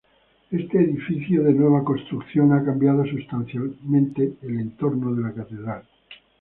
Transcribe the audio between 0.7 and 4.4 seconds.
edificio de nueva construcción ha cambiado sustancialmente